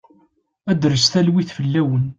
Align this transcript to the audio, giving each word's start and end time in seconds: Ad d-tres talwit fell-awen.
Ad 0.71 0.77
d-tres 0.79 1.05
talwit 1.11 1.49
fell-awen. 1.57 2.03